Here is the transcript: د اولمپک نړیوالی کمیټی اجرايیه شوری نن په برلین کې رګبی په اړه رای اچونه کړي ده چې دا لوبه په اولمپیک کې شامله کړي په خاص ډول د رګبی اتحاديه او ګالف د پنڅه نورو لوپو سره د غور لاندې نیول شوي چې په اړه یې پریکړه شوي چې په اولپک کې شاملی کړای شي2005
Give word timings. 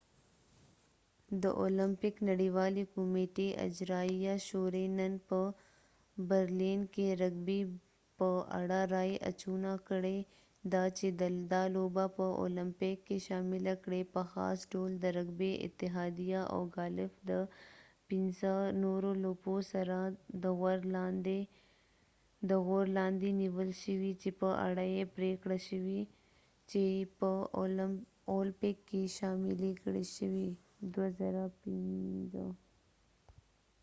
د 1.43 1.45
اولمپک 1.61 2.15
نړیوالی 2.29 2.83
کمیټی 2.95 3.47
اجرايیه 3.67 4.35
شوری 4.47 4.85
نن 4.97 5.13
په 5.27 5.39
برلین 6.29 6.79
کې 6.93 7.07
رګبی 7.21 7.61
په 8.17 8.29
اړه 8.59 8.79
رای 8.93 9.11
اچونه 9.31 9.71
کړي 9.87 10.19
ده 10.71 10.83
چې 10.97 11.07
دا 11.51 11.63
لوبه 11.75 12.05
په 12.17 12.25
اولمپیک 12.43 12.97
کې 13.07 13.17
شامله 13.27 13.73
کړي 13.83 14.01
په 14.13 14.21
خاص 14.31 14.59
ډول 14.71 14.91
د 15.03 15.05
رګبی 15.17 15.51
اتحاديه 15.65 16.41
او 16.53 16.59
ګالف 16.75 17.11
د 17.29 17.31
پنڅه 18.07 18.53
نورو 18.83 19.11
لوپو 19.23 19.55
سره 19.71 19.97
د 22.45 22.51
غور 22.67 22.85
لاندې 22.97 23.29
نیول 23.41 23.69
شوي 23.83 24.13
چې 24.21 24.29
په 24.41 24.49
اړه 24.67 24.83
یې 24.95 25.03
پریکړه 25.15 25.57
شوي 25.69 26.01
چې 26.69 26.83
په 27.19 27.31
اولپک 28.31 28.77
کې 28.89 29.01
شاملی 29.17 29.71
کړای 29.83 30.05
شي2005 30.15 32.37